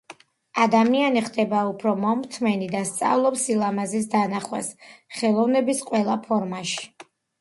[0.61, 4.73] ადამიანი ხდება უფრო მომთმენი და სწავლობს სილამაზის დანახვას
[5.21, 6.83] ხელოვნების ყველა ფორმაში.